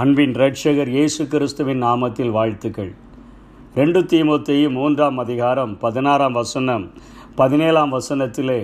[0.00, 2.90] அன்பின் ரட்சகர் இயேசு கிறிஸ்துவின் நாமத்தில் வாழ்த்துக்கள்.
[3.74, 6.84] ரெண்டு தீமோத்தேயு மூன்றாம் அதிகாரம் பதினாறாம் வசனம்.
[7.40, 8.60] பதினேழாம் வசனத்திலே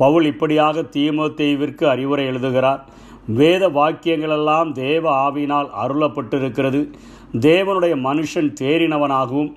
[0.00, 2.82] பவுல் இப்படியாக தீமோத்தேவிற்கு அறிவுரை எழுதுகிறார்.
[3.38, 6.80] வேத வாக்கியங்களெல்லாம் தேவ ஆவினால் அருளப்பட்டிருக்கிறது.
[7.46, 9.50] தேவனுடைய மனுஷன் தேறினவனாகவும்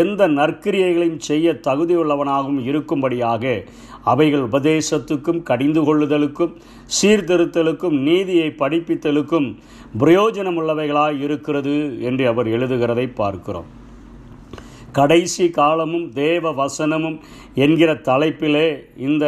[0.00, 3.54] எந்த நற்கிரியைகளையும் செய்ய தகுதியுள்ளவனாகவும் இருக்கும்படியாக
[4.12, 6.52] அவைகள் உபதேசத்துக்கும் கடிந்து கொள்ளுதலுக்கும்
[6.96, 9.48] சீர்திருத்தலுக்கும் நீதியை படிப்பித்தலுக்கும்
[10.02, 11.74] பிரயோஜனமுள்ளவைகளாய் இருக்கிறது
[12.08, 13.68] என்று அவர் எழுதுகிறதை பார்க்கிறோம்.
[14.94, 17.18] கடைசி காலமும் தேவ வசனமும்
[17.56, 18.68] என்கிற தலைப்பிலே
[19.06, 19.26] இந்த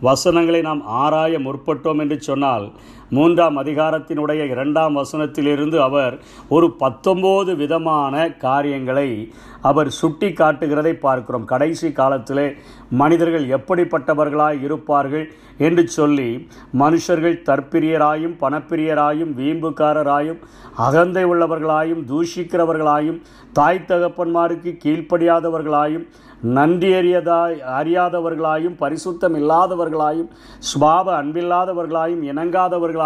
[0.00, 2.66] வசனங்களை நாம் ஆராய முற்பட்டோம் என்று சொன்னால்
[3.12, 6.14] மூன்றாம் அதிகாரத்தினுடைய இரண்டாம் வசனத்திலிருந்து அவர்
[6.48, 11.44] ஒரு பத்தொம்போது விதமான காரியங்களை அவர் சுட்டி காட்டுகிறதை பார்க்கிறோம்.
[11.44, 12.46] கடைசி காலத்திலே
[12.90, 15.26] மனிதர்கள் எப்படிப்பட்டவர்களாய் இருப்பார்கள்
[15.58, 20.40] என்று சொல்லி மனுஷர்கள் தற்பிரியராயும் பணப்பிரியராயும் வீம்புக்காரராயும்
[20.76, 26.04] அகந்தை உள்ளவர்களாயும் தூஷிக்கிறவர்களாயும் தாய் தகப்பன்மாருக்கு கீழ்ப்படியாதவர்களாயும்
[26.42, 30.30] நன்றி அறியதாய் அறியாதவர்களாயும் பரிசுத்தம் இல்லாதவர்களாயும்
[30.70, 33.01] சுபாவ அன்பில்லாதவர்களாயும் இணங்காதவர்களாயும்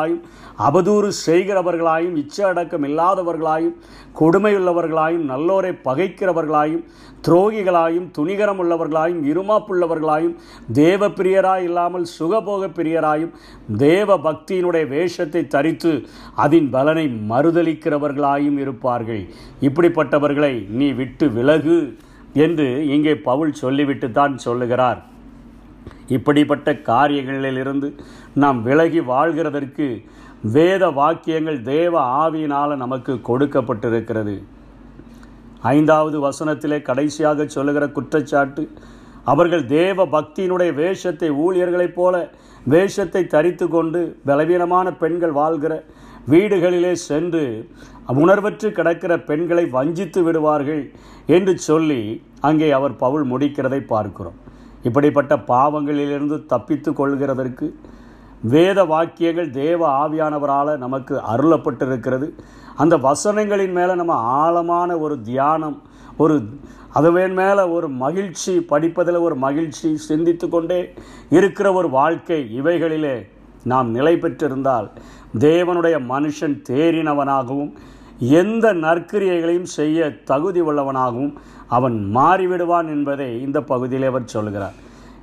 [0.66, 3.74] அவதூறு செய்கிறவர்களாயும் இச்ச அடக்கம் இல்லாதவர்களாயும்
[4.20, 6.84] கொடுமையுள்ளவர்களாயும் நல்லோரை பகைக்கிறவர்களாயும்
[7.26, 10.34] துரோகிகளாயும் துணிகரம் உள்ளவர்களாயும் இருமாப்புள்ளவர்களாயும்
[10.80, 13.32] தேவ பிரியராய் இல்லாமல் சுகபோக பிரியராயும்
[13.76, 15.92] தேவ பக்தியினுடைய வேஷத்தை தரித்து
[16.44, 19.22] அதன் பலனை மறுதளிக்கிறவர்களாயும் இருப்பார்கள்.
[19.68, 21.78] இப்படிப்பட்டவர்களை நீ விட்டு விலகு
[22.44, 25.02] என்று இங்கே பவுல் சொல்லிவிட்டு தான் சொல்லுகிறார்.
[26.08, 27.88] இப்படிப்பட்ட காரியங்களிலிருந்து
[28.34, 29.86] நாம் விலகி வாழ்கிறதற்கு
[30.56, 34.36] வேத வாக்கியங்கள் தேவ ஆவியினால் நமக்கு கொடுக்கப்பட்டிருக்கிறது.
[35.60, 38.64] ஐந்தாவது வசனத்திலே கடைசியாக சொல்லுகிற குற்றச்சாட்டு
[39.24, 42.14] அவர்கள் தேவ பக்தியினுடைய வேஷத்தை ஊழியர்களைப் போல
[42.74, 45.84] வேஷத்தை தரித்து கொண்டு பலவீனமான பெண்கள் வாழ்கிற
[46.30, 47.44] வீடுகளிலே சென்று
[48.22, 50.82] உணர்வற்று கிடக்கிற பெண்களை வஞ்சித்து விடுவார்கள்
[51.26, 52.00] என்று சொல்லி
[52.40, 54.38] அங்கே அவர் பவுல் முடிக்கிறதை பார்க்கிறோம்.
[54.86, 57.66] இப்படிப்பட்ட பாவங்களிலிருந்து தப்பித்து கொள்கிறதற்கு
[58.54, 62.26] வேத வாக்கியங்கள் தேவ ஆவியானவரால் நமக்கு அருளப்பட்டிருக்கிறது.
[62.82, 65.78] அந்த வசனங்களின் மேலே நம்ம ஆழமான ஒரு தியானம்
[66.22, 66.34] ஒரு
[66.98, 70.80] அதுவேன் மேலே ஒரு மகிழ்ச்சி படிப்பதில் ஒரு மகிழ்ச்சி சிந்தித்து கொண்டே
[71.36, 73.16] இருக்கிற ஒரு வாழ்க்கை இவைகளிலே
[73.72, 74.86] நாம் நிலை பெற்றிருந்தால்
[75.46, 77.72] தேவனுடைய மனுஷன் தேறினவனாகவும்
[78.18, 81.32] எந்த நற்கிரியைகளையும் செய்ய தகுதி உள்ளவனாகவும்
[81.66, 84.74] அவன் மாறிவிடுவான் என்பதை இந்த பகுதியில் அவர் சொல்கிறார்.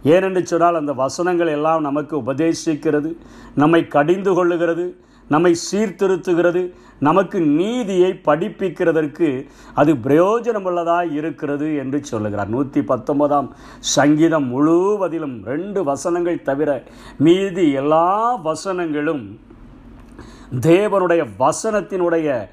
[0.04, 3.18] ஏனென்று சொன்னால் அந்த வசனங்கள் எல்லாம் நமக்கு உபதேசிக்கிறது
[3.56, 4.86] நம்மை கடிந்து கொள்ளுகிறது
[5.30, 6.62] நம்மை சீர்திருத்துகிறது
[7.00, 12.48] நமக்கு நீதியை படிப்பிக்கிறதற்கு அது பிரயோஜனமுள்ளதாக இருக்கிறது என்று சொல்லுகிறார்.
[12.48, 16.84] நூற்றி பத்தொன்பதாம் சங்கீதம் முழுவதிலும் ரெண்டு வசனங்கள் தவிர
[17.18, 19.40] மீதி எல்லா வசனங்களும்
[20.60, 22.48] தேவனுடைய வசனத்தினுடைய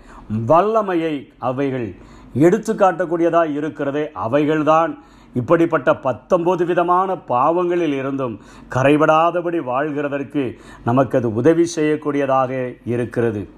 [0.46, 1.94] வல்லமையை அவைகள்
[2.34, 4.10] எடுத்து காட்டக்கூடியதாக இருக்கிறதே.
[4.14, 4.98] அவைகள்தான்
[5.34, 8.40] இப்படிப்பட்ட பத்தொன்பது விதமான பாவங்களில் இருந்தும்
[8.74, 13.48] கரைபடாதபடி வாழ்கிறதற்கு நமக்கு அது உதவி செய்யக்கூடியதாக இருக்கிறது.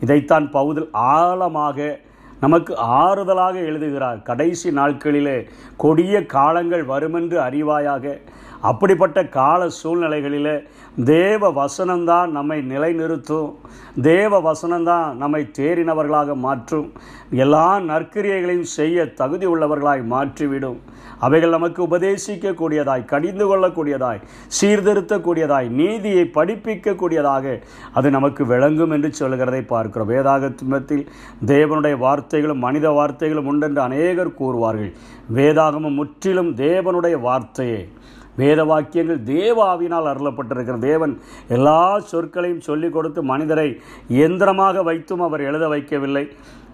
[0.00, 2.00] இதைத்தான் பவுதில் ஆழமாக
[2.40, 4.22] நமக்கு ஆறுதலாக எழுதுகிறார்.
[4.22, 8.20] கடைசி நாட்களிலே கொடிய காலங்கள் வருமென்று அறிவாயாக
[8.60, 10.68] அப்படிப்பட்ட கால சூழ்நிலைகளில்
[11.04, 13.54] தேவ வசனம்தான் நம்மை நிலைநிறுத்தும்.
[14.02, 16.92] தேவ வசனம்தான் நம்மை தேறினவர்களாக மாற்றும்.
[17.30, 20.78] எல்லா நற்கிரியைகளையும் செய்ய தகுதி உள்ளவர்களாய் மாற்றிவிடும்.
[21.18, 24.20] அவைகள் நமக்கு உபதேசிக்கக்கூடியதாய் கடிந்து கொள்ளக்கூடியதாய்
[24.60, 27.62] சீர்திருத்தக்கூடியதாய் நீதியை படிப்பிக்கக்கூடியதாக
[27.92, 30.08] அது நமக்கு விளங்கும் என்று சொல்கிறதை பார்க்கிறோம்.
[30.08, 31.06] வேதாகத்தில்
[31.46, 34.92] தேவனுடைய வார்த்தைகளும் மனித வார்த்தைகளும் உண்டென்று அநேகர் கூறுவார்கள்.
[35.34, 37.88] வேதாகமம் முற்றிலும் தேவனுடைய வார்த்தையே.
[38.36, 43.68] வேத வாக்கியங்கள் தேவாவினால் அருளப்பட்டிருக்கிற தேவன் எல்லா சொற்களையும் சொல்லிக் கொடுத்து மனிதரை
[44.08, 46.24] இயந்திரமாக வைத்தும் அவர் எழுத வைக்கவில்லை.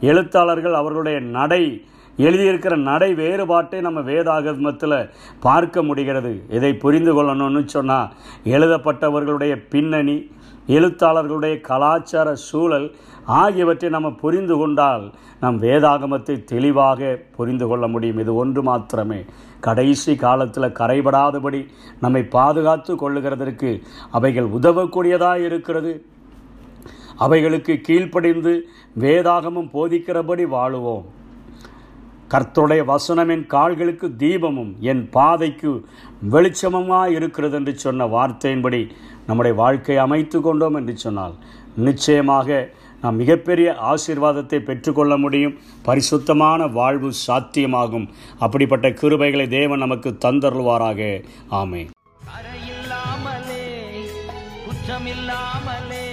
[0.00, 1.62] எழுத்தாளர்கள் அவர்களுடைய நடை
[2.18, 6.44] எழுதியிருக்கிற நடை வேறுபாட்டை நம்ம வேதாகமத்தில் பார்க்க முடிகிறது.
[6.50, 8.12] இதை புரிந்து கொள்ளணும்னு சொன்னால்
[8.44, 10.30] எழுதப்பட்டவர்களுடைய பின்னணி
[10.68, 12.94] எழுத்தாளர்களுடைய கலாச்சார சூழல்
[13.24, 18.18] ஆகியவற்றை நம்ம புரிந்து கொண்டால் நம் வேதாகமத்தை தெளிவாக புரிந்து கொள்ள முடியும்.
[18.18, 19.24] இது ஒன்று மாத்திரமே.
[19.60, 21.68] கடைசி காலத்தில் கரைபடாதபடி
[22.00, 26.04] நம்மை பாதுகாத்து கொள்ளுகிறதற்கு அவைகள் உதவக்கூடியதாக இருக்கிறது.
[27.16, 28.68] அவைகளுக்கு கீழ்ப்படிந்து
[29.00, 31.04] வேதாகமம் போதிக்கிறபடி வாழுவோம்.
[32.32, 35.70] கர்த்தருடைய வசனம் என் கால்களுக்கு தீபமும் என் பாதைக்கு
[36.32, 38.80] வெளிச்சமுமாக இருக்கிறது என்று சொன்ன வார்த்தையின்படி
[39.26, 41.34] நம்முடைய வாழ்க்கையை அமைத்து கொண்டோம் என்று சொன்னால்
[41.76, 42.70] நிச்சயமாக
[43.02, 45.54] நாம் மிகப்பெரிய ஆசீர்வாதத்தை பெற்றுக்கொள்ள முடியும்.
[45.82, 48.06] பரிசுத்தமான வாழ்வு சாத்தியமாகும்.
[48.38, 51.00] அப்படிப்பட்ட கிருபைகளை தேவன் நமக்கு தந்தருள்வாராக.
[51.50, 51.82] ஆமே
[54.66, 56.06] குற்றமில்லாமலே